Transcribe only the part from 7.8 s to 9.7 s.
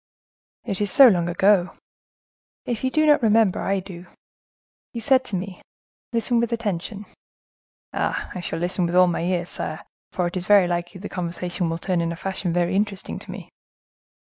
"Ah! I shall listen with all my ears,